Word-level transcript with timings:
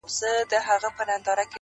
o 0.03 0.03
چي 0.07 0.11
لــه 0.51 0.59
ژړا 0.65 0.89
سره 0.89 0.89
خبـري 0.97 1.15
كوم. 1.45 1.49